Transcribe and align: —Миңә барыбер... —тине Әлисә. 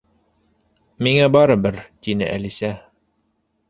—Миңә 1.09 1.29
барыбер... 1.37 1.79
—тине 1.87 2.35
Әлисә. 2.35 2.77